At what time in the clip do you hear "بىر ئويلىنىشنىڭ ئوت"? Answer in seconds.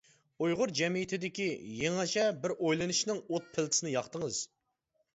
2.41-3.49